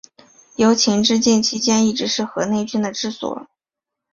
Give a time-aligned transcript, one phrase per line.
[0.55, 3.45] 由秦至晋期间一直是河内郡的治所。